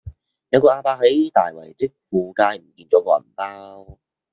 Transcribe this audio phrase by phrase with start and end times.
[0.49, 3.99] 有個亞伯喺大圍積富街唔見左個銀包